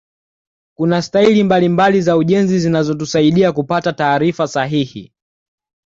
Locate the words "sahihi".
4.47-5.13